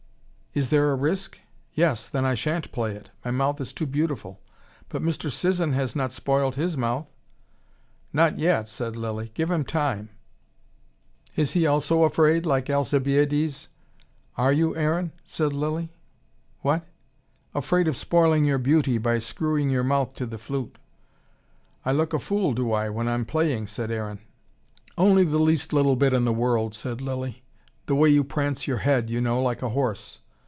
[0.53, 1.39] "Is there a risk?
[1.75, 2.09] Yes!
[2.09, 3.09] Then I shan't play it.
[3.23, 4.41] My mouth is too beautiful.
[4.89, 5.31] But Mr.
[5.31, 7.09] Sisson has not spoilt his mouth."
[8.11, 9.31] "Not yet," said Lilly.
[9.33, 10.09] "Give him time."
[11.37, 13.69] "Is he also afraid like Alcibiades?"
[14.35, 15.93] "Are you, Aaron?" said Lilly.
[16.59, 16.83] "What?"
[17.55, 20.77] "Afraid of spoiling your beauty by screwing your mouth to the flute?"
[21.85, 24.19] "I look a fool, do I, when I'm playing?" said Aaron.
[24.97, 27.45] "Only the least little bit in the world," said Lilly.
[27.85, 30.17] "The way you prance your head, you know, like a horse."